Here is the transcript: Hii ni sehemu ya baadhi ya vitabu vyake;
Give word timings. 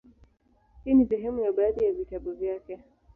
Hii 0.83 0.93
ni 0.93 1.05
sehemu 1.05 1.39
ya 1.43 1.51
baadhi 1.51 1.85
ya 1.85 1.93
vitabu 1.93 2.31
vyake; 2.31 2.79